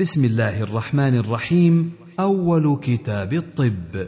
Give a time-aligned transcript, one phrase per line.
[0.00, 4.06] بسم الله الرحمن الرحيم أول كتاب الطب.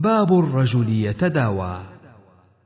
[0.00, 1.82] باب الرجل يتداوى.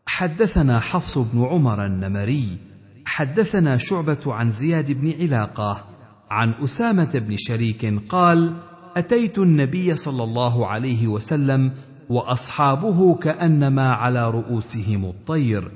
[0.06, 2.58] حدثنا حفص بن عمر النمري
[3.04, 5.84] حدثنا شعبة عن زياد بن علاقة
[6.30, 8.56] عن أسامة بن شريك قال
[8.96, 11.72] أتيت النبي صلى الله عليه وسلم
[12.08, 15.70] وأصحابه كأنما على رؤوسهم الطير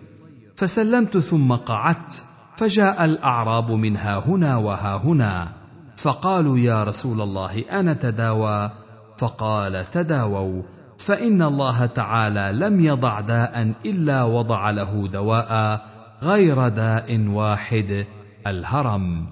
[0.57, 2.25] فسلمت ثم قعدت
[2.57, 5.53] فجاء الأعراب من ها هنا وها هنا
[5.97, 8.71] فقالوا يا رسول الله أنا تداوى؟
[9.19, 10.63] فقال تداووا
[10.99, 15.81] فإن الله تعالى لم يضع داء إلا وضع له دواء
[16.23, 18.07] غير داء واحد
[18.47, 19.27] الهرم.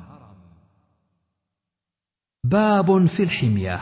[2.45, 3.81] باب في الحمية.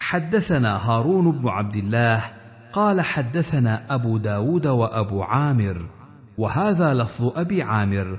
[0.00, 2.24] حدثنا هارون بن عبد الله
[2.72, 5.86] قال حدثنا أبو داود وأبو عامر
[6.38, 8.18] وهذا لفظ أبي عامر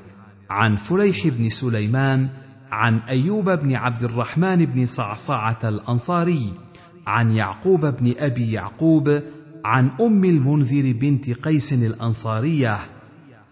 [0.50, 2.30] عن فليح بن سليمان
[2.72, 6.54] عن أيوب بن عبد الرحمن بن صعصعة الأنصاري
[7.08, 9.22] عن يعقوب بن أبي يعقوب
[9.66, 12.78] عن أم المنذر بنت قيس الأنصارية.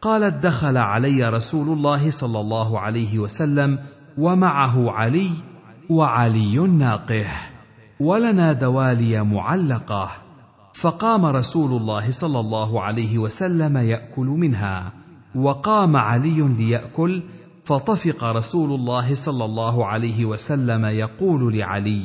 [0.02, 3.80] قالت دخل علي رسول الله صلى الله عليه وسلم
[4.18, 5.30] ومعه علي
[5.90, 7.26] وعلي ناقه
[8.00, 10.10] ولنا دوالي معلقة
[10.74, 15.03] فقام رسول الله صلى الله عليه وسلم يأكل منها.
[15.36, 17.24] وقام علي ليأكل
[17.66, 22.02] فطفق رسول الله صلى الله عليه وسلم يقول لعلي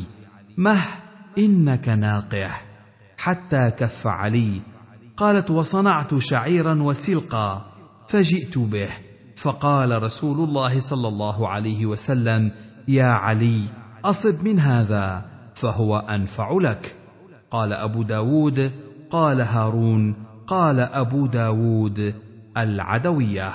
[0.57, 0.81] مه
[1.39, 2.65] إنك ناقح.
[3.17, 4.61] حتى كف علي.
[5.17, 7.63] قالت وصنعت شعيرا وسلقا
[8.09, 8.89] فجئت به.
[9.37, 12.51] فقال رسول الله صلى الله عليه وسلم
[12.89, 13.61] يا علي
[14.05, 16.95] أصب من هذا فهو أنفع لك.
[17.51, 18.73] قال أبو داود
[19.11, 20.15] قال هارون
[20.47, 22.15] قال أبو داود
[22.63, 23.53] العدوية.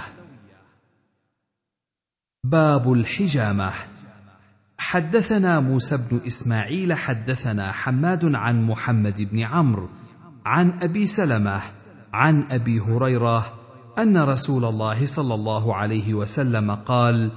[2.44, 3.72] باب الحجامة.
[4.78, 9.90] حدثنا موسى بن إسماعيل حدثنا حماد عن محمد بن عمرو
[10.46, 11.62] عن أبي سلمة
[12.14, 13.54] عن أبي هريرة
[13.98, 17.32] أن رسول الله صلى الله عليه وسلم قال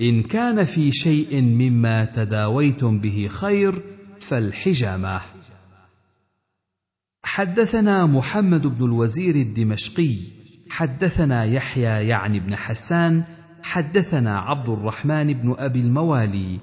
[0.00, 3.82] إن كان في شيء مما تداويتم به خير
[4.20, 5.20] فالحجامة.
[7.24, 10.16] حدثنا محمد بن الوزير الدمشقي
[10.70, 13.22] حدثنا يحيى يعني بن حسان
[13.62, 16.58] حدثنا عبد الرحمن بن أبي الموالي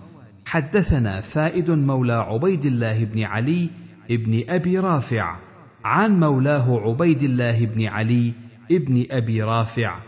[0.46, 3.69] حدثنا فائد مولى عبيد الله بن علي
[4.09, 5.38] بن أبي رافع
[5.86, 8.34] عن مولاه عبيد الله بن علي
[8.69, 10.00] بن أبي رافع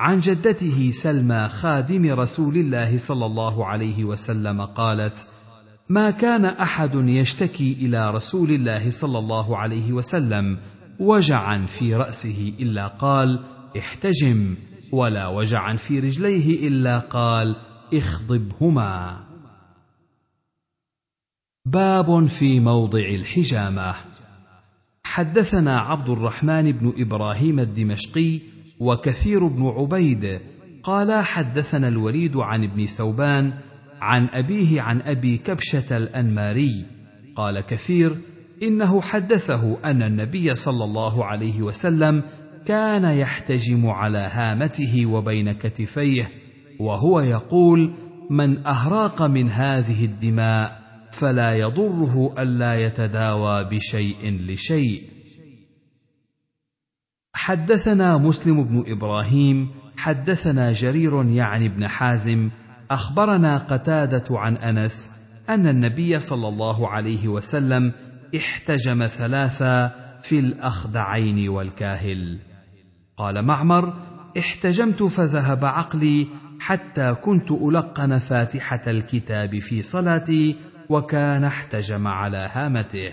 [0.00, 5.26] عن جدته سلمى خادم رسول الله صلى الله عليه وسلم قالت
[5.88, 10.58] ما كان أحد يشتكي إلى رسول الله صلى الله عليه وسلم
[11.02, 13.40] وجعا في رأسه إلا قال
[13.78, 14.54] احتجم.
[14.92, 17.56] ولا وجعا في رجليه إلا قال
[17.94, 19.24] اخضبهما.
[21.66, 23.94] باب في موضع الحجامة.
[25.04, 28.40] حدثنا عبد الرحمن بن إبراهيم الدمشقي
[28.80, 30.40] وكثير بن عبيد
[30.82, 33.52] قالا حدثنا الوليد عن ابن ثوبان
[34.00, 36.86] عن أبيه عن أبي كبشة الأنماري
[37.36, 38.18] قال كثير
[38.62, 42.22] إنه حدثه أن النبي صلى الله عليه وسلم
[42.66, 46.30] كان يحتجم على هامته وبين كتفيه
[46.80, 47.94] وهو يقول
[48.30, 55.02] من أهراق من هذه الدماء فلا يضره ألا يتداوى بشيء لشيء.
[57.34, 62.50] حدثنا مسلم بن إبراهيم حدثنا جرير يعني بن حازم
[62.90, 65.10] أخبرنا قتادة عن أنس
[65.48, 67.92] أن النبي صلى الله عليه وسلم
[68.36, 69.88] احتجم ثلاثا
[70.22, 72.38] في الأخدعين والكاهل.
[73.16, 73.94] قال معمر
[74.38, 76.28] احتجمت فذهب عقلي
[76.60, 80.56] حتى كنت ألقن فاتحة الكتاب في صلاتي
[80.88, 83.12] وكان احتجم على هامته.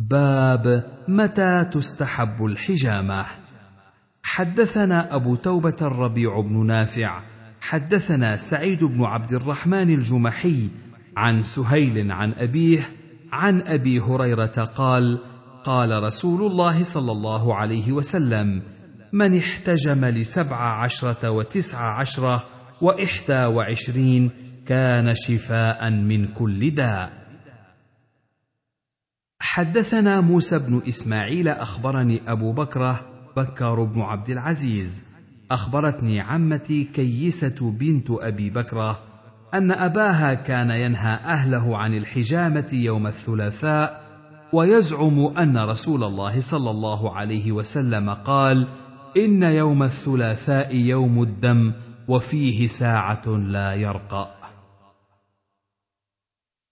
[0.00, 3.24] باب متى تستحب الحجامة.
[4.22, 7.22] حدثنا أبو توبة الربيع بن نافع
[7.60, 10.68] حدثنا سعيد بن عبد الرحمن الجمحي
[11.16, 12.90] عن سهيل عن أبيه
[13.32, 15.18] عن أبي هريرة قال
[15.64, 18.62] قال رسول الله صلى الله عليه وسلم
[19.12, 22.44] من احتجم لسبع عشرة وتسع عشرة
[22.80, 24.30] وإحدى وعشرين
[24.66, 27.24] كان شفاء من كل داء.
[29.40, 33.00] حدثنا موسى بن إسماعيل أخبرني أبو بكرة
[33.36, 35.02] بكار بن عبد العزيز
[35.50, 39.13] أخبرتني عمتي كيسة بنت أبي بكرة
[39.54, 44.04] أن أباها كان ينهى أهله عن الحجامة يوم الثلاثاء
[44.52, 48.68] ويزعم أن رسول الله صلى الله عليه وسلم قال
[49.16, 51.72] إن يوم الثلاثاء يوم الدم
[52.08, 54.34] وفيه ساعة لا يرقا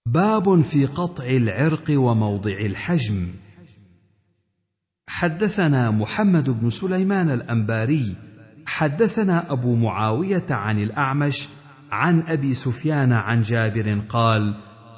[0.05, 3.27] باب في قطع العرق وموضع الحجم.
[5.07, 8.15] حدثنا محمد بن سليمان الأنباري
[8.65, 11.47] حدثنا أبو معاوية عن الأعمش
[11.93, 14.55] عن أبي سفيان عن جابر قال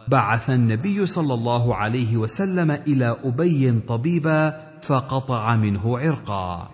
[0.07, 6.71] بعث النبي صلى الله عليه وسلم إلى أبي طبيبا فقطع منه عرقا.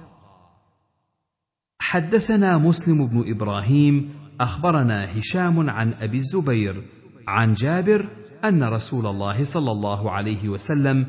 [1.80, 6.84] حدثنا مسلم بن إبراهيم أخبرنا هشام عن أبي الزبير
[7.28, 8.10] عن جابر
[8.44, 11.08] أن رسول الله صلى الله عليه وسلم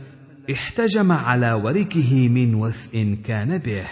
[0.52, 3.88] احتجم على وركه من وثء كان به.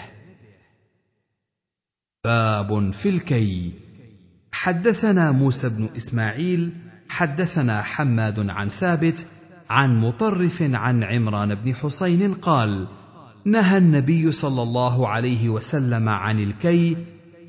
[2.24, 3.89] باب في الكي.
[4.62, 6.72] حدثنا موسى بن إسماعيل
[7.08, 9.26] حدثنا حماد عن ثابت
[9.70, 12.88] عن مطرف عن عمران بن حسين قال
[13.44, 16.96] نهى النبي صلى الله عليه وسلم عن الكي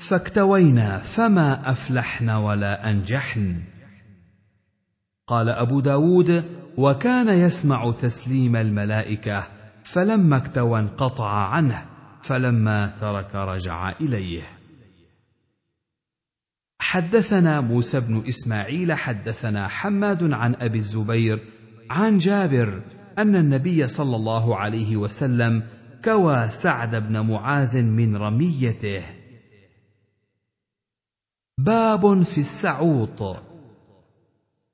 [0.00, 3.62] فاكتوينا فما أفلحن ولا أنجحن.
[5.26, 6.44] قال أبو داود
[6.76, 9.44] وكان يسمع تسليم الملائكة
[9.84, 11.84] فلما اكتوى انقطع عنه
[12.22, 14.61] فلما ترك رجع إليه.
[16.92, 21.48] حدثنا موسى بن إسماعيل حدثنا حماد عن أبي الزبير
[21.90, 22.82] عن جابر
[23.18, 25.62] أن النبي صلى الله عليه وسلم
[26.04, 29.04] كوى سعد بن معاذ من رميته.
[31.58, 33.36] باب في السعوط.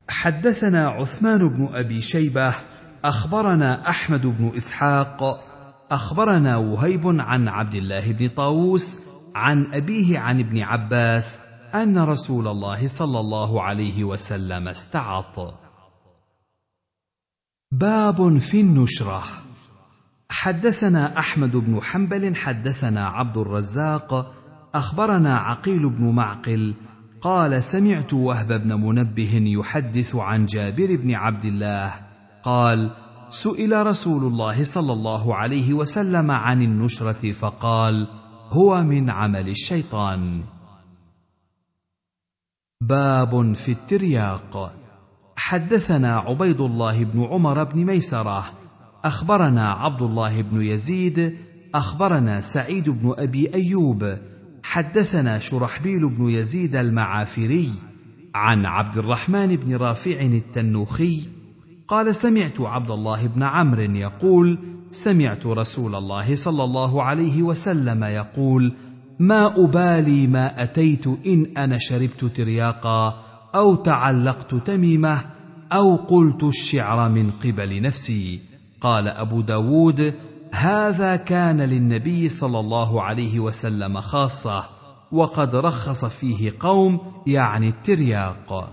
[0.09, 2.55] حدثنا عثمان بن أبي شيبة
[3.05, 5.45] أخبرنا أحمد بن إسحاق
[5.91, 8.97] أخبرنا وهيب عن عبد الله بن طاووس
[9.35, 15.55] عن أبيه عن ابن عباس أن رسول الله صلى الله عليه وسلم استعط.
[17.73, 19.23] باب في النشرة.
[20.31, 24.35] حدثنا أحمد بن حنبل حدثنا عبد الرزاق
[24.75, 26.75] أخبرنا عقيل بن معقل
[27.21, 31.95] قال سمعت وهب بن منبه يحدث عن جابر بن عبد الله
[32.45, 32.91] قال
[33.29, 38.07] سئل رسول الله صلى الله عليه وسلم عن النشرة فقال
[38.51, 40.43] هو من عمل الشيطان.
[42.83, 44.75] باب في الترياق.
[45.37, 48.45] حدثنا عبيد الله بن عمر بن ميسرة.
[49.05, 51.37] أخبرنا عبد الله بن يزيد.
[51.75, 54.19] أخبرنا سعيد بن أبي أيوب.
[54.63, 57.71] حدثنا شرحبيل بن يزيد المعافري
[58.35, 61.23] عن عبد الرحمن بن رافع التنوخي.
[61.89, 64.59] قال سمعت عبد الله بن عمرو يقول
[64.91, 68.75] سمعت رسول الله صلى الله عليه وسلم يقول
[69.19, 73.25] ما أبالي ما أتيت إن أنا شربت ترياقا
[73.55, 75.25] أو تعلقت تميمة
[75.73, 78.41] أو قلت الشعر من قبل نفسي.
[78.81, 80.15] قال أبو داود
[80.53, 84.65] هذا كان للنبي صلى الله عليه وسلم خاصة
[85.13, 88.73] وقد رخص فيه قوم يعني الترياق.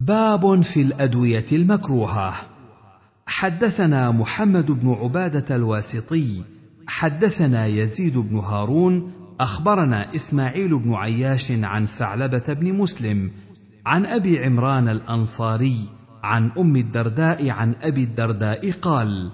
[0.00, 2.34] باب في الأدوية المكروهة.
[3.26, 6.42] حدثنا محمد بن عبادة الواسطي
[6.90, 13.30] حدثنا يزيد بن هارون أخبرنا إسماعيل بن عياش عن ثعلبة بن مسلم
[13.86, 15.76] عن أبي عمران الأنصاري
[16.22, 19.30] عن أم الدرداء عن أبي الدرداء قال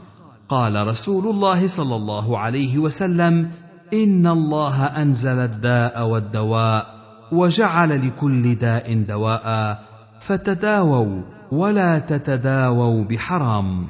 [0.49, 3.50] قال رسول الله صلى الله عليه وسلم
[3.93, 6.87] إن الله أنزل الداء والدواء
[7.32, 9.78] وجعل لكل داء دواء
[10.21, 13.87] فتداووا ولا تتداووا بحرام.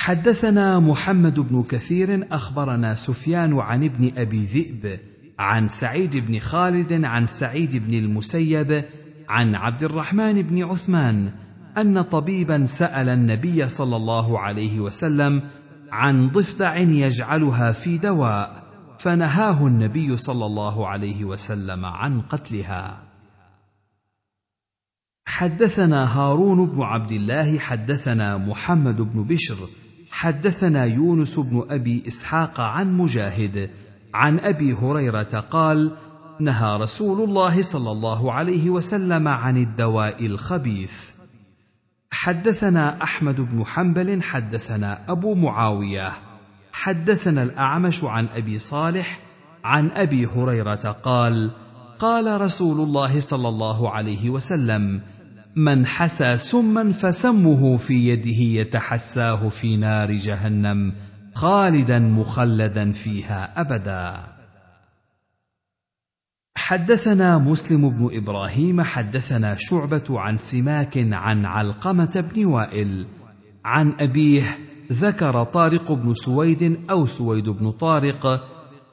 [0.00, 5.00] حدثنا محمد بن كثير أخبرنا سفيان عن ابن أبي ذئب
[5.38, 8.84] عن سعيد بن خالد عن سعيد بن المسيب
[9.28, 11.32] عن عبد الرحمن بن عثمان
[11.78, 15.42] أن طبيبا سأل النبي صلى الله عليه وسلم
[15.92, 18.62] عن ضفدع يجعلها في دواء
[18.98, 23.02] فنهاه النبي صلى الله عليه وسلم عن قتلها.
[25.26, 29.56] حدثنا هارون بن عبد الله حدثنا محمد بن بشر
[30.10, 33.70] حدثنا يونس بن أبي إسحاق عن مجاهد
[34.14, 35.92] عن أبي هريرة قال
[36.40, 41.10] نهى رسول الله صلى الله عليه وسلم عن الدواء الخبيث.
[42.10, 46.12] حدثنا أحمد بن حنبل حدثنا أبو معاوية.
[46.72, 49.18] حدثنا الأعمش عن أبي صالح
[49.64, 51.50] عن أبي هريرة قال
[51.98, 55.00] قال رسول الله صلى الله عليه وسلم
[55.56, 60.92] من حسى سما فسمه في يده يتحساه في نار جهنم
[61.34, 64.38] خالدا مخلدا فيها أبدا.
[66.56, 73.06] حدثنا مسلم بن إبراهيم حدثنا شعبة عن سماك عن علقمة بن وائل.
[73.64, 74.58] عن أبيه
[74.92, 78.44] ذكر طارق بن سويد أو سويد بن طارق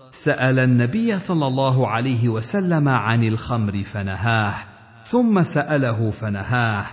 [0.10, 4.75] سأل النبي صلى الله عليه وسلم عن الخمر فنهاه.
[5.06, 6.86] ثم سأله فنهاه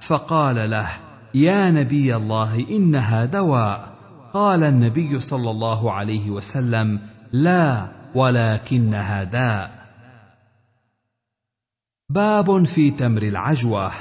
[0.00, 0.88] فقال له
[1.34, 3.94] يا نبي الله إنها دواء.
[4.34, 7.00] قال النبي صلى الله عليه وسلم
[7.32, 9.86] لا ولكنها داء.
[12.08, 13.92] باب في تمر العجوة.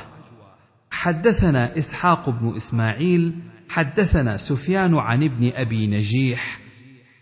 [0.92, 6.60] حدثنا إسحاق بن إسماعيل حدثنا سفيان عن ابن أبي نجيح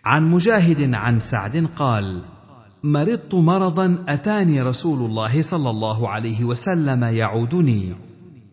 [0.05, 2.36] عن مجاهد عن سعد قال
[2.83, 7.95] مرضت مرضا أتاني رسول الله صلى الله عليه وسلم يعودني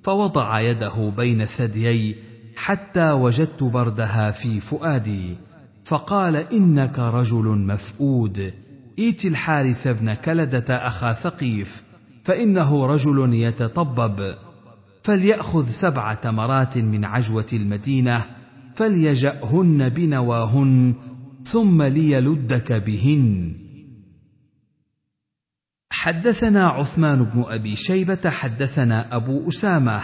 [0.02, 2.16] فوضع يده بين ثديي
[2.56, 5.36] حتى وجدت بردها في فؤادي
[5.84, 8.52] فقال إنك رجل مفؤود
[8.98, 11.82] ائت الحارث بن كلدة أخا ثقيف
[12.24, 14.34] فإنه رجل يتطبب
[15.02, 18.24] فليأخذ سبع تمرات من عجوة المدينة
[18.76, 20.94] فليجأهن بنواهن
[21.44, 23.63] ثم ليلدك بهن.
[26.04, 30.00] حدثنا عثمان بن أبي شيبة حدثنا أبو أسامة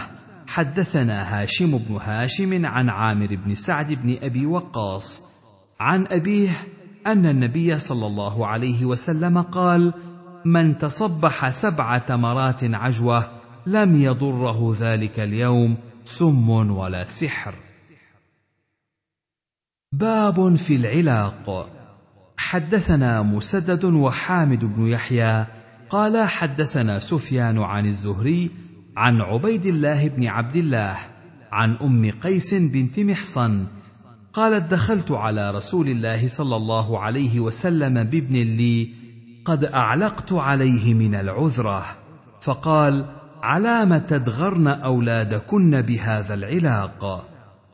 [0.47, 5.21] حدثنا هاشم بن هاشم عن عامر بن سعد بن أبي وقاص
[5.79, 6.49] عن أبيه
[7.07, 9.93] أن النبي صلى الله عليه وسلم قال:
[10.45, 13.31] من تصبح سبع تمرات عجوة
[13.65, 17.55] لم يضره ذلك اليوم سم ولا سحر.
[19.91, 21.69] باب في العلاق.
[22.37, 25.60] حدثنا مسدد وحامد بن يحيى
[25.91, 28.51] قال حدثنا سفيان عن الزهري
[28.97, 30.97] عن عبيد الله بن عبد الله
[31.51, 33.65] عن أم قيس بنت محصن
[34.33, 38.89] قالت دخلت على رسول الله صلى الله عليه وسلم بابن لي
[39.45, 41.85] قد أعلقت عليه من العذرة
[42.41, 43.05] فقال
[43.43, 47.27] علام تدغرن أولادكن بهذا العلاق؟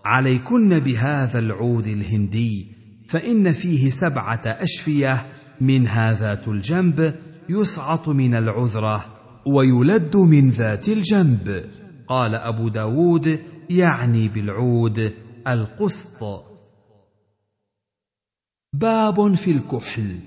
[0.05, 2.67] عليكن بهذا العود الهندي
[3.09, 5.25] فإن فيه سبعة أشفية
[5.61, 7.13] منها ذات الجنب
[7.49, 9.05] يسعط من العذرة
[9.45, 11.63] ويلد من ذات الجنب.
[12.07, 13.39] قال أبو داود
[13.69, 15.13] يعني بالعود
[15.47, 16.43] القسط.
[18.73, 20.19] باب في الكحل.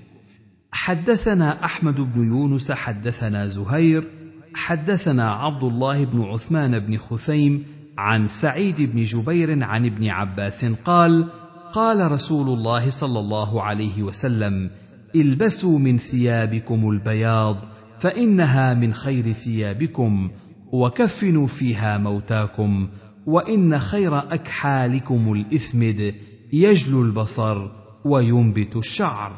[0.71, 4.07] حدثنا أحمد بن يونس حدثنا زهير
[4.53, 7.65] حدثنا عبد الله بن عثمان بن خثيم
[7.97, 11.29] عن سعيد بن جبير عن ابن عباس قال
[11.73, 14.69] قال رسول الله صلى الله عليه وسلم
[15.15, 17.57] البسوا من ثيابكم البياض
[17.99, 20.31] فإنها من خير ثيابكم
[20.71, 22.89] وكفنوا فيها موتاكم
[23.25, 26.15] وإن خير اكحالكم الإثمد
[26.53, 27.67] يجلو البصر
[28.05, 29.31] وينبت الشعر.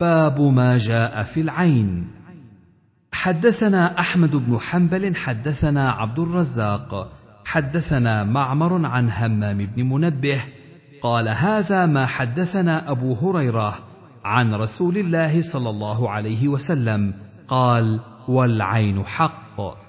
[0.00, 2.06] باب ما جاء في العين.
[3.12, 7.12] حدثنا أحمد بن حنبل حدثنا عبد الرزاق
[7.44, 10.40] حدثنا معمر عن همام بن منبه
[11.02, 13.78] قال هذا ما حدثنا أبو هريرة
[14.24, 17.14] عن رسول الله صلى الله عليه وسلم.
[17.48, 19.86] قال والعين حق.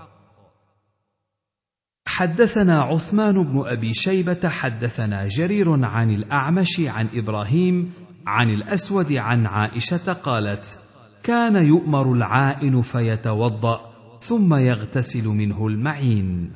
[2.07, 7.93] حدثنا عثمان بن أبي شيبة حدثنا جرير عن الأعمش عن إبراهيم
[8.27, 10.79] عن الأسود عن عائشة قالت
[11.23, 16.53] كان يؤمر العائن فيتوضأ ثم يغتسل منه المعين.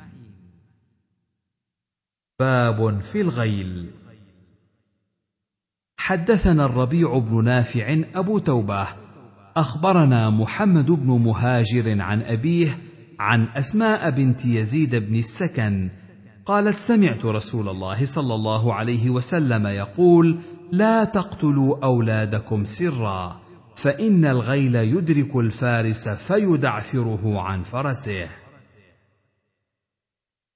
[2.40, 3.90] باب في الغيل.
[6.04, 8.86] حدثنا الربيع بن نافع أبو توبة.
[9.56, 12.78] أخبرنا محمد بن مهاجر عن أبيه
[13.20, 15.90] عن أسماء بنت يزيد بن السكن.
[16.46, 20.40] قالت سمعت رسول الله صلى الله عليه وسلم يقول
[20.72, 23.36] لا تقتلوا أولادكم سرا
[23.76, 28.28] فإن الغيل يدرك الفارس فيدعثره عن فرسه.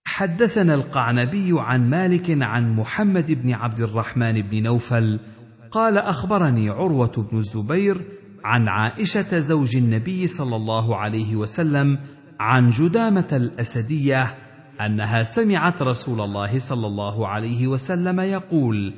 [0.07, 5.21] حدثنا القعنبي عن مالك عن محمد بن عبد الرحمن بن نوفل
[5.77, 8.05] قال أخبرني عروة بن الزبير
[8.45, 11.99] عن عائشة زوج النبي صلى الله عليه وسلم
[12.41, 14.27] عن جدامة الأسدية
[14.81, 18.95] أنها سمعت رسول الله صلى الله عليه وسلم يقول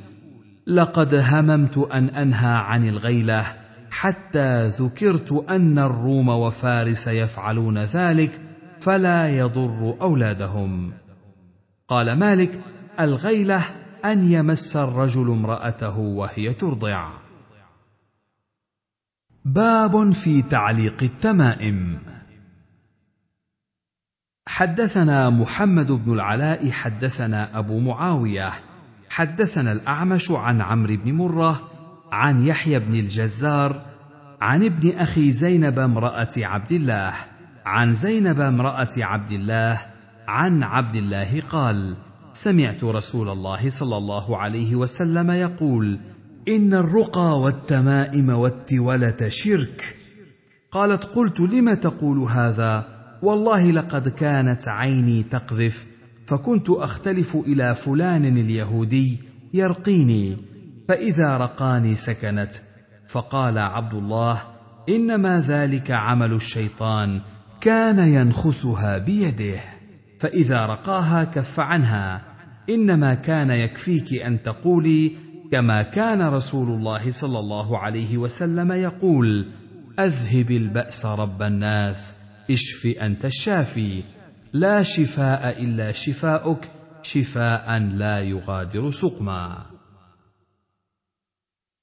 [0.66, 3.56] لقد هممت أن أنهى عن الغيلة
[3.90, 8.40] حتى ذكرت أن الروم وفارس يفعلون ذلك
[8.80, 10.92] فلا يضر أولادهم
[11.88, 12.60] قال مالك
[13.00, 13.64] الغيلة
[14.04, 17.10] أن يمس الرجل امرأته وهي ترضع.
[19.44, 21.98] باب في تعليق التمائم.
[24.48, 28.52] حدثنا محمد بن العلاء حدثنا أبو معاوية
[29.10, 31.70] حدثنا الأعمش عن عمرو بن مرة
[32.12, 33.80] عن يحيى بن الجزار
[34.40, 37.14] عن ابن أخي زينب امرأة عبد الله
[37.66, 39.80] عن زينب امرأة عبد الله
[40.28, 41.96] عن عبد الله قال
[42.32, 45.98] سمعت رسول الله صلى الله عليه وسلم يقول
[46.48, 49.96] إن الرقى والتمائم والتولة شرك.
[50.72, 52.86] قالت قلت لم تقول هذا؟
[53.22, 55.86] والله لقد كانت عيني تقذف
[56.26, 59.18] فكنت أختلف إلى فلان اليهودي
[59.54, 60.36] يرقيني
[60.88, 62.54] فإذا رقاني سكنت.
[63.08, 64.42] فقال عبد الله
[64.88, 67.20] إنما ذلك عمل الشيطان
[67.60, 69.77] كان ينخسها بيده.
[70.20, 72.22] فإذا رقاها كف عنها.
[72.70, 75.12] إنما كان يكفيك أن تقولي
[75.52, 79.46] كما كان رسول الله صلى الله عليه وسلم يقول
[79.98, 82.14] أذهب البأس رب الناس
[82.50, 84.02] اشف أنت الشافي.
[84.52, 86.68] لا شفاء إلا شفاؤك
[87.02, 89.66] شفاء لا يغادر سقما.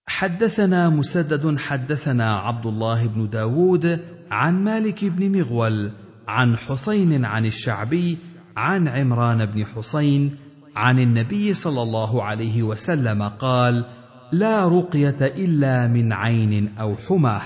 [0.07, 3.99] حدثنا مسدد حدثنا عبد الله بن داود
[4.31, 5.91] عن مالك بن مغول
[6.27, 8.17] عن حسين عن الشعبي
[8.57, 10.37] عن عمران بن حسين
[10.75, 13.85] عن النبي صلى الله عليه وسلم قال
[14.31, 17.41] لا رقية إلا من عين أو حماه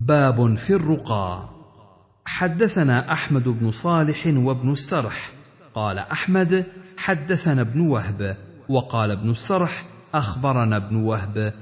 [0.00, 1.48] باب في الرقى.
[2.24, 5.30] حدثنا أحمد بن صالح وابن السرح.
[5.74, 6.66] قال أحمد
[6.98, 8.36] حدثنا ابن وهب
[8.68, 9.84] وقال ابن السرح
[10.14, 11.52] أخبرنا ابن وهب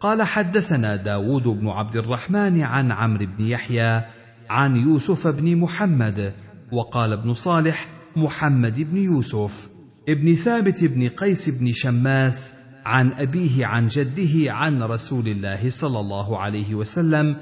[0.00, 4.02] قال حدثنا داود بن عبد الرحمن عن عمرو بن يحيى
[4.52, 6.32] عن يوسف بن محمد
[6.72, 9.68] وقال ابن صالح محمد بن يوسف.
[10.08, 12.50] ابن ثابت بن قيس بن شماس
[12.84, 17.36] عن أبيه عن جده عن رسول الله صلى الله عليه وسلم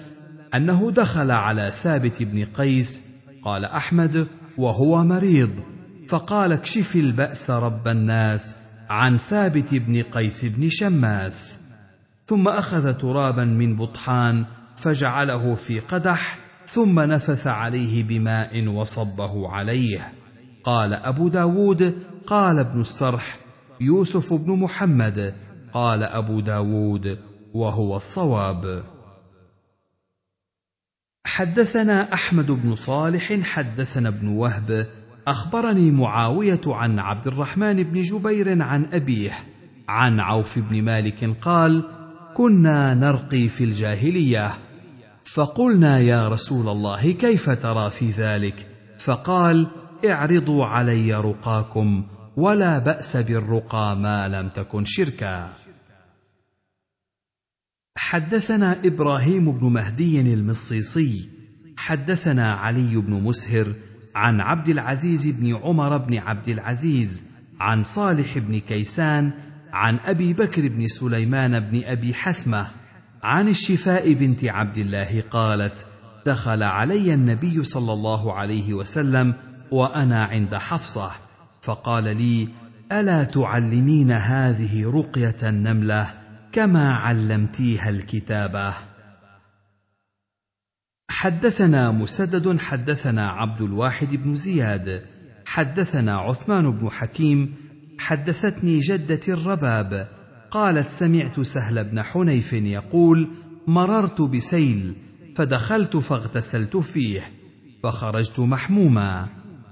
[0.54, 3.00] أنه دخل على ثابت بن قيس
[3.44, 4.26] قال أحمد
[4.58, 5.50] وهو مريض.
[6.08, 8.56] فقال اكشف البأس رب الناس.
[8.90, 11.58] عن ثابت بن قيس بن شماس.
[12.26, 14.44] ثم أخذ ترابا من بطحان
[14.76, 20.12] فجعله في قدح ثم نفث عليه بماء وصبه عليه.
[20.64, 23.38] قال أبو داود قال ابن السرح
[23.80, 25.34] يوسف بن محمد
[25.72, 27.18] قال أبو داود
[27.54, 28.84] وهو الصواب.
[31.24, 34.86] حدثنا أحمد بن صالح حدثنا ابن وهب
[35.26, 39.32] أخبرني معاوية عن عبد الرحمن بن جبير عن أبيه
[39.88, 41.84] عن عوف بن مالك قال
[42.34, 44.69] كنا نرقي في الجاهلية
[45.24, 48.66] فقلنا يا رسول الله كيف ترى في ذلك؟
[48.98, 49.66] فقال
[50.04, 52.06] اعرضوا علي رقاكم
[52.36, 55.52] ولا بأس بالرقى ما لم تكن شركا.
[57.96, 61.28] حدثنا إبراهيم بن مهدي المصيصي
[61.76, 63.74] حدثنا علي بن مسهر
[64.14, 67.22] عن عبد العزيز بن عمر بن عبد العزيز
[67.60, 69.32] عن صالح بن كيسان
[69.72, 72.79] عن أبي بكر بن سليمان بن أبي حثمة
[73.22, 75.86] عن الشفاء بنت عبد الله قالت
[76.26, 79.34] دخل علي النبي صلى الله عليه وسلم
[79.70, 81.10] وأنا عند حفصة
[81.62, 82.48] فقال لي
[82.92, 86.14] ألا تعلمين هذه رقية النملة
[86.52, 88.74] كما علمتيها الكتابة؟
[91.10, 95.02] حدثنا مسدد حدثنا عبد الواحد بن زياد
[95.46, 97.54] حدثنا عثمان بن حكيم
[97.98, 100.19] حدثتني جدتي الرباب
[100.50, 103.28] قالت سمعت سهل بن حنيف يقول
[103.66, 104.94] مررت بسيل
[105.36, 107.22] فدخلت فاغتسلت فيه
[107.82, 109.26] فخرجت محموما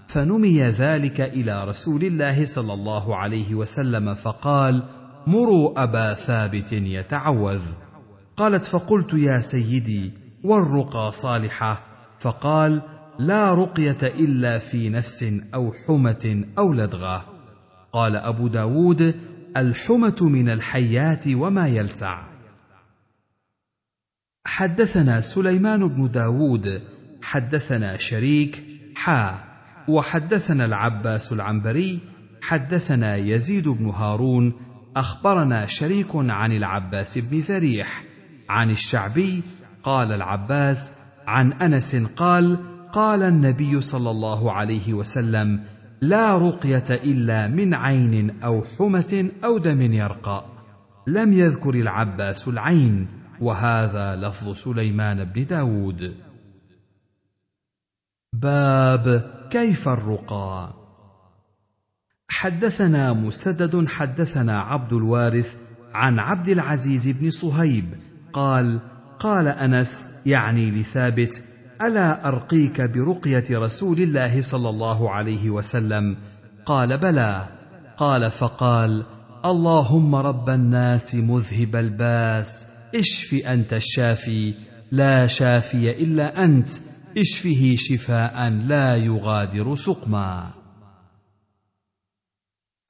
[0.09, 4.83] فنمي ذلك إلى رسول الله صلى الله عليه وسلم فقال
[5.27, 7.63] مروا أبا ثابت يتعوذ
[8.37, 10.13] قالت فقلت يا سيدي
[10.45, 11.81] والرقى صالحة
[12.21, 12.83] فقال
[13.19, 17.25] لا رقية إلا في نفس أو حمة أو لدغة
[17.93, 19.15] قال أبو داود
[19.57, 22.23] الحمة من الحيات وما يلسع
[24.47, 26.83] حدثنا سليمان بن داود
[27.23, 28.63] حدثنا شريك
[28.97, 29.45] حا
[29.89, 31.99] وحدثنا العباس العنبري
[32.43, 34.53] حدثنا يزيد بن هارون
[34.97, 38.05] أخبرنا شريك عن العباس بن ذريح
[38.49, 39.43] عن الشعبي
[39.83, 40.91] قال العباس
[41.27, 42.59] عن أنس قال
[42.93, 45.65] قال النبي صلى الله عليه وسلم
[46.01, 50.45] لا رقية إلا من عين أو حمة أو دم يرقى.
[51.07, 53.09] لم يذكر العباس العين
[53.41, 56.15] وهذا لفظ سليمان بن داود.
[58.33, 60.75] باب كيف الرقى؟
[62.29, 65.57] حدثنا مسدد حدثنا عبد الوارث
[65.95, 67.85] عن عبد العزيز بن صهيب
[68.33, 68.81] قال
[69.19, 71.43] قال أنس يعني لثابت
[71.83, 76.17] ألا أرقيك برقية رسول الله صلى الله عليه وسلم؟
[76.67, 77.49] قال بلى.
[77.97, 79.05] قال فقال
[79.45, 84.55] اللهم رب الناس مذهب الباس اشف أنت الشافي
[84.93, 86.69] لا شافي إلا أنت
[87.19, 90.51] اشفه شفاء لا يغادر سقما.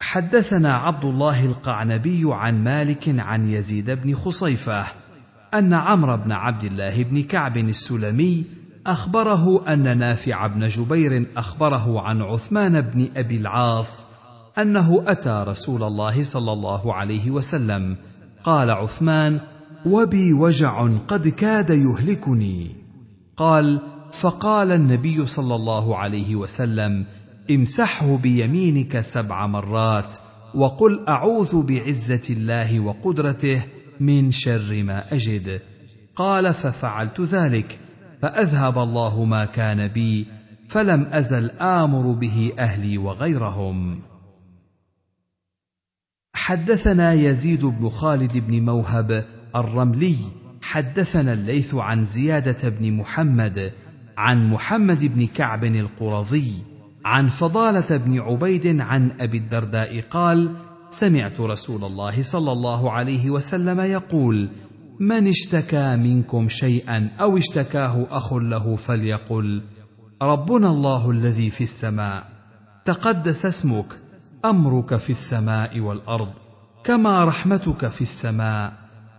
[0.00, 4.86] حدثنا عبد الله القعنبي عن مالك عن يزيد بن خصيفة
[5.54, 8.44] أن عمرو بن عبد الله بن كعب السلمي
[8.88, 14.06] أخبره أن نافع بن جبير أخبره عن عثمان بن أبي العاص
[14.58, 17.96] أنه أتى رسول الله صلى الله عليه وسلم.
[18.44, 19.40] قال عثمان
[19.86, 22.76] وبي وجع قد كاد يهلكني.
[23.36, 23.80] قال
[24.12, 27.06] فقال النبي صلى الله عليه وسلم
[27.50, 30.14] امسحه بيمينك سبع مرات
[30.54, 33.62] وقل أعوذ بعزة الله وقدرته
[34.00, 35.60] من شر ما أجد.
[36.16, 37.78] قال ففعلت ذلك.
[38.22, 40.26] فأذهب الله ما كان بي
[40.68, 44.00] فلم أزل آمر به أهلي وغيرهم.
[46.34, 49.24] حدثنا يزيد بن خالد بن موهب
[49.56, 50.16] الرملي
[50.62, 53.72] حدثنا الليث عن زيادة بن محمد
[54.16, 56.52] عن محمد بن كعب القرظي
[57.04, 60.56] عن فضالة بن عبيد عن أبي الدرداء قال
[60.90, 64.48] سمعت رسول الله صلى الله عليه وسلم يقول
[65.00, 69.62] من اشتكى منكم شيئا أو اشتكاه أخ له فليقل
[70.22, 72.24] ربنا الله الذي في السماء
[72.84, 73.86] تقدس اسمك
[74.44, 76.30] أمرك في السماء والأرض
[76.84, 78.72] كما رحمتك في السماء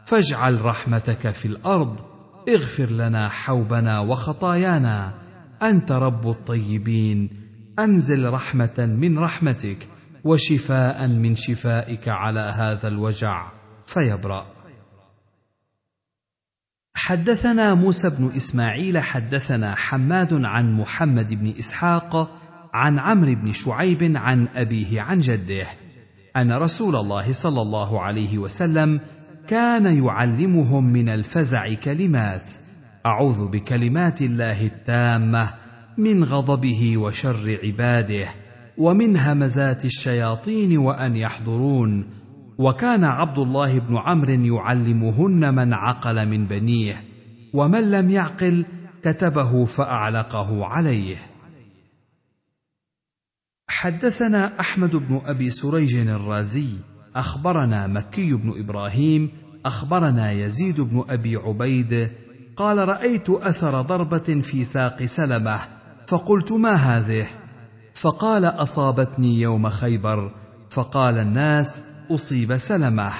[0.05, 1.95] فاجعل رحمتك في الأرض
[2.49, 5.13] اغفر لنا حوبنا وخطايانا
[5.61, 7.29] أنت رب الطيبين
[7.79, 9.87] أنزل رحمة من رحمتك
[10.23, 13.51] وشفاء من شفائك على هذا الوجع
[13.85, 14.58] فيبرأ.
[17.09, 22.39] حدثنا موسى بن إسماعيل حدثنا حماد عن محمد بن إسحاق
[22.73, 25.67] عن عمرو بن شعيب عن أبيه عن جده
[26.37, 28.99] أن رسول الله صلى الله عليه وسلم
[29.47, 32.51] كان يعلمهم من الفزع كلمات
[33.05, 35.49] أعوذ بكلمات الله التامة
[35.97, 38.27] من غضبه وشر عباده
[38.77, 42.18] ومن همزات الشياطين وأن يحضرون
[42.59, 47.03] وكان عبد الله بن عمرو يعلمهن من عقل من بنيه
[47.53, 48.65] ومن لم يعقل
[49.03, 51.17] كتبه فأعلقه عليه.
[53.69, 56.69] حدثنا أحمد بن أبي سريج الرازي
[57.15, 59.29] أخبرنا مكي بن إبراهيم
[59.65, 62.09] أخبرنا يزيد بن أبي عبيد
[62.57, 65.59] قال رأيت أثر ضربة في ساق سلمة
[66.07, 67.27] فقلت ما هذه؟
[67.93, 70.31] فقال أصابتني يوم خيبر.
[70.69, 73.13] فقال الناس أصيب سلمه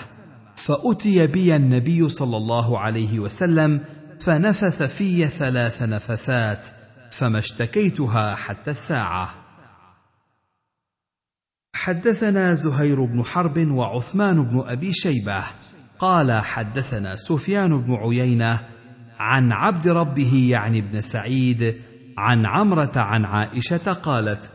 [0.56, 3.82] فأتي بي النبي صلى الله عليه وسلم
[4.20, 6.66] فنفث في ثلاث نفثات
[7.12, 9.34] فما اشتكيتها حتى الساعة.
[11.76, 15.44] حدثنا زهير بن حرب وعثمان بن أبي شيبة
[16.00, 18.60] قال حدثنا سفيان بن عيينة
[19.20, 21.82] عن عبد ربه يعني ابن سعيد
[22.18, 24.50] عن عمرة عن عائشة قالت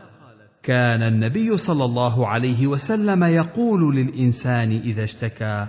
[0.64, 5.68] كان النبي صلى الله عليه وسلم يقول للإنسان إذا اشتكى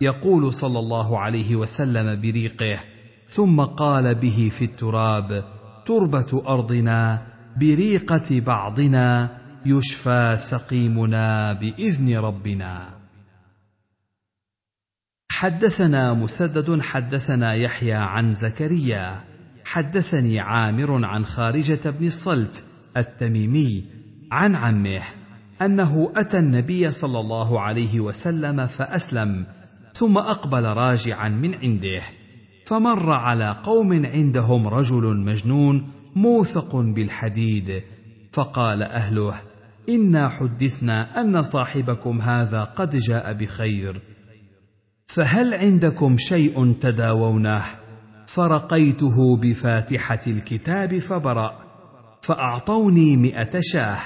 [0.00, 2.80] يقول صلى الله عليه وسلم بريقه
[3.28, 5.44] ثم قال به في التراب
[5.86, 7.26] تربة أرضنا
[7.56, 12.88] بريقة بعضنا يشفى سقيمنا بإذن ربنا.
[15.30, 19.24] حدثنا مسدد حدثنا يحيى عن زكريا
[19.64, 22.64] حدثني عامر عن خارجة بن الصلت
[22.96, 25.02] التميمي عن عمه
[25.62, 29.46] أنه أتى النبي صلى الله عليه وسلم فأسلم
[29.94, 32.02] ثم أقبل راجعا من عنده
[32.66, 37.82] فمر على قوم عندهم رجل مجنون موثق بالحديد
[38.32, 39.34] فقال أهله
[39.88, 44.00] إنا حدثنا أن صاحبكم هذا قد جاء بخير
[45.06, 47.62] فهل عندكم شيء تداوونه؟
[48.26, 51.63] فرقيته بفاتحة الكتاب فبرأ
[52.24, 53.98] فأعطوني مائه شاه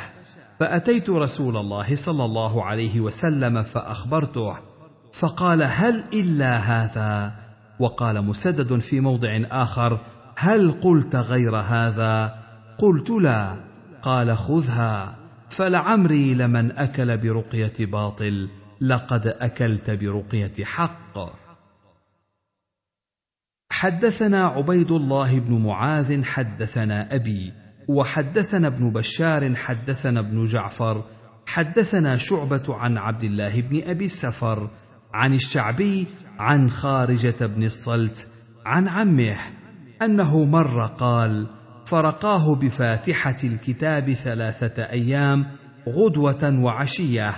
[0.60, 4.56] فأتيت رسول الله صلى الله عليه وسلم فأخبرته.
[5.12, 7.32] فقال هل إلا هذا؟
[7.78, 10.00] وقال مسدد في موضع آخر
[10.36, 12.38] هل قلت غير هذا؟
[12.78, 13.56] قلت لا.
[14.02, 15.16] قال خذها.
[15.50, 18.48] فلعمري لمن أكل برقية باطل
[18.80, 21.18] لقد أكلت برقية حق.
[23.70, 31.04] حدثنا عبيد الله بن معاذ حدثنا أبي وحدثنا ابن بشار حدثنا ابن جعفر
[31.46, 34.68] حدثنا شعبة عن عبد الله بن أبي السفر
[35.14, 36.06] عن الشعبي
[36.38, 38.28] عن خارجة بن الصلت
[38.66, 39.36] عن عمه
[40.02, 41.46] أنه مر قال
[41.86, 45.46] فرقاه بفاتحة الكتاب ثلاثة أيام
[45.88, 47.34] غدوة وعشية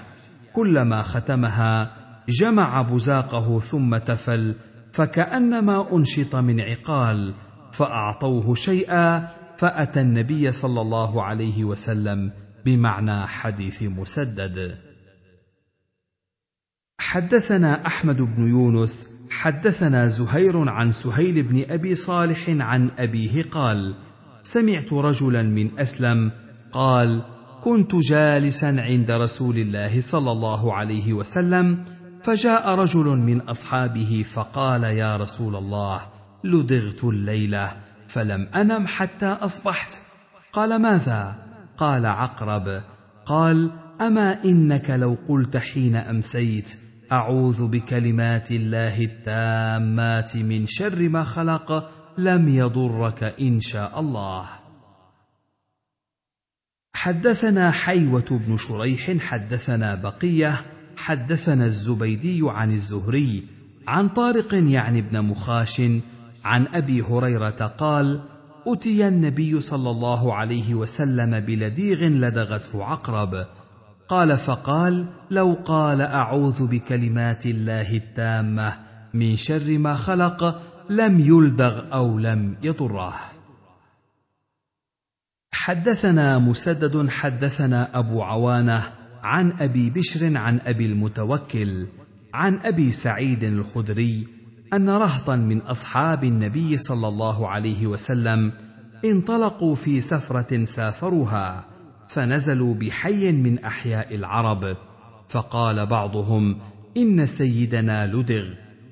[0.53, 1.93] كلما ختمها
[2.29, 4.55] جمع بزاقه ثم تفل
[4.93, 7.35] فكأنما أنشط من عقال
[7.73, 9.29] فأعطوه شيئا
[9.61, 12.33] فأتى النبي صلى الله عليه وسلم
[12.65, 14.79] بمعنى حديث مسدد.
[17.01, 23.95] حدثنا أحمد بن يونس حدثنا زهير عن سهيل بن أبي صالح عن أبيه قال
[24.43, 26.31] سمعت رجلا من أسلم
[26.73, 27.23] قال
[27.63, 31.85] كنت جالسا عند رسول الله صلى الله عليه وسلم
[32.25, 36.01] فجاء رجل من أصحابه فقال يا رسول الله
[36.45, 40.01] لدغت الليلة فلم أنم حتى أصبحت.
[40.53, 41.37] قال ماذا؟
[41.79, 42.83] قال عقرب
[43.27, 43.71] قال
[44.01, 46.77] أما إنك لو قلت حين أمسيت
[47.13, 54.49] أعوذ بكلمات الله التامات من شر ما خلق لم يضرك إن شاء الله.
[56.95, 63.45] حدثنا حيوة بن شريح حدثنا بقية حدثنا الزبيدي عن الزهري
[63.87, 65.81] عن طارق يعني ابن مخاش
[66.45, 68.21] عن أبي هريرة قال
[68.67, 73.47] اتي النبي صلى الله عليه وسلم بلديغ لدغته عقرب.
[74.11, 78.77] قال فقال لو قال أعوذ بكلمات الله التامة
[79.15, 83.15] من شر ما خلق لم يلدغ أو لم يضره
[85.53, 91.87] حدثنا مسدد حدثنا أبو عوانة عن أبي بشر عن أبي المتوكل
[92.35, 94.27] عن أبي سعيد الخدري
[94.75, 98.53] أن رهطا من أصحاب النبي صلى الله عليه وسلم
[99.05, 101.65] انطلقوا في سفرة سافروها
[102.09, 104.77] فنزلوا بحي من أحياء العرب.
[105.29, 106.57] فقال بعضهم
[106.97, 108.45] إن سيدنا لدغ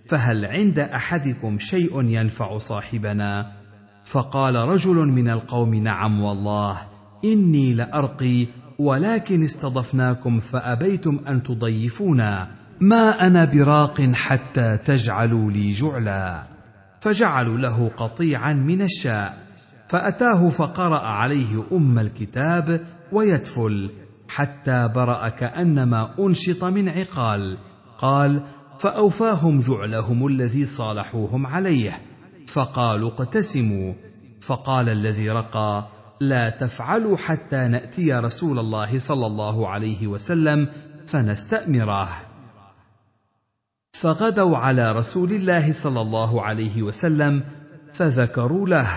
[0.08, 3.52] فهل عند أحدكم شيء ينفع صاحبنا؟
[4.04, 6.78] فقال رجل من القوم نعم والله
[7.24, 8.46] إني لأرقي
[8.78, 12.50] ولكن استضفناكم فأبيتم أن تضيفونا.
[12.80, 16.42] ما أنا براق حتى تجعلوا لي جعلا.
[17.00, 19.38] فجعلوا له قطيعا من الشاء.
[19.88, 22.80] فأتاه فقرأ عليه أم الكتاب
[23.12, 23.90] ويتفل
[24.28, 27.58] حتى برأ كأنما أنشط من عقال.
[27.98, 28.42] قال
[28.78, 32.02] فأوفاهم جعلهم الذي صالحوهم عليه.
[32.48, 33.94] فقالوا اقتسموا.
[34.40, 35.86] فقال الذي رقى
[36.20, 40.68] لا تفعلوا حتى نأتي رسول الله صلى الله عليه وسلم
[41.06, 42.08] فنستأمره.
[44.00, 47.44] فغدوا على رسول الله صلى الله عليه وسلم
[47.92, 48.88] فذكروا له.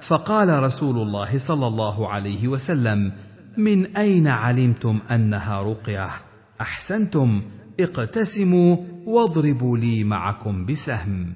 [0.00, 3.12] فقال رسول الله صلى الله عليه وسلم
[3.56, 6.08] من أين علمتم أنها رقية؟
[6.60, 7.42] أحسنتم
[7.80, 11.32] اقتسموا واضربوا لي معكم بسهم.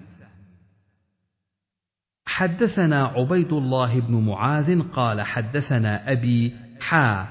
[2.27, 7.27] حدثنا عبيد الله بن معاذ قال حدثنا أبي حا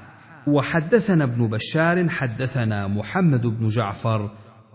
[0.48, 4.32] وحدثنا ابن بشار حدثنا محمد بن جعفر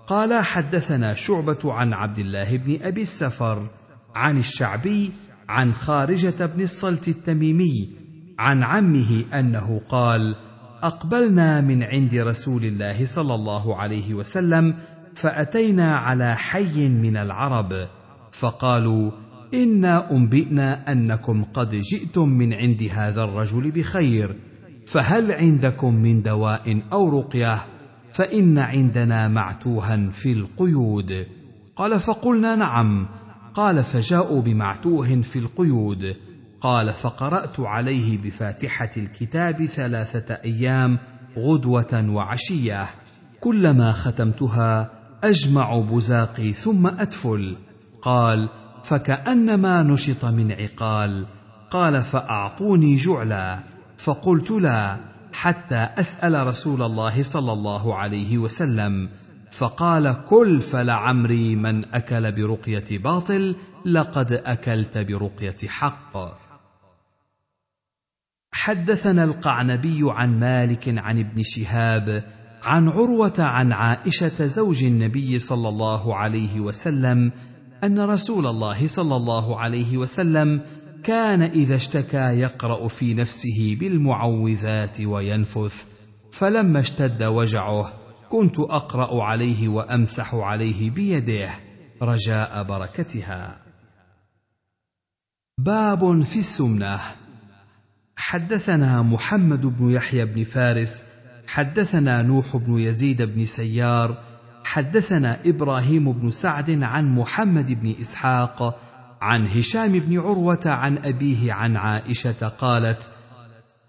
[0.06, 3.66] قال حدثنا شعبة عن عبد الله بن أبي السفر
[4.14, 5.10] عن الشعبي
[5.48, 7.90] عن خارجة بن الصلت التميمي
[8.38, 10.36] عن عمه أنه قال
[10.82, 14.74] أقبلنا من عند رسول الله صلى الله عليه وسلم
[15.14, 17.88] فأتينا على حي من العرب
[18.32, 19.10] فقالوا
[19.54, 24.36] إنا أنبئنا أنكم قد جئتم من عند هذا الرجل بخير
[24.86, 27.58] فهل عندكم من دواء أو رقية؟
[28.12, 31.26] فإن عندنا معتوها في القيود.
[31.76, 33.08] قال فقلنا نعم.
[33.54, 36.16] قال فجاءوا بمعتوه في القيود.
[36.60, 40.98] قال فقرأت عليه بفاتحة الكتاب ثلاثة أيام
[41.38, 42.86] غدوة وعشية.
[43.40, 44.90] كلما ختمتها
[45.24, 47.56] أجمع بزاقي ثم أدفل.
[48.02, 48.48] قال
[48.84, 51.26] فكأنما نشط من عقال.
[51.70, 53.58] قال فأعطوني جعلا.
[53.98, 55.11] فقلت لا.
[55.42, 59.08] حتى أسأل رسول الله صلى الله عليه وسلم
[59.50, 66.38] فقال كل فلعمري من أكل برقية باطل لقد أكلت برقية حق.
[68.52, 72.24] حدثنا القعنبي عن مالك عن ابن شهاب
[72.62, 77.32] عن عروة عن عائشة زوج النبي صلى الله عليه وسلم
[77.84, 80.60] أن رسول الله صلى الله عليه وسلم
[81.04, 85.86] كان إذا اشتكى يقرأ في نفسه بالمعوذات وينفث
[86.32, 87.92] فلما اشتد وجعه
[88.28, 91.50] كنت أقرأ عليه وأمسح عليه بيده
[92.02, 93.58] رجاء بركتها.
[95.58, 97.00] باب في السمنة.
[98.16, 101.02] حدثنا محمد بن يحيى بن فارس
[101.46, 104.16] حدثنا نوح بن يزيد بن سيار
[104.64, 108.78] حدثنا إبراهيم بن سعد عن محمد بن إسحاق
[109.22, 113.10] عن هشام بن عروة عن أبيه عن عائشة قالت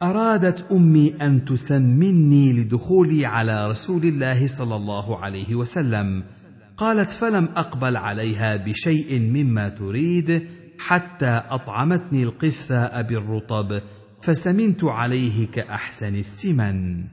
[0.01, 6.23] أرادت أمي أن تسمني لدخولي على رسول الله صلى الله عليه وسلم.
[6.77, 10.47] قالت فلم أقبل عليها بشيء مما تريد
[10.79, 13.81] حتى أطعمتني القثاء بالرطب
[14.21, 17.03] فسمنت عليه كأحسن السمن.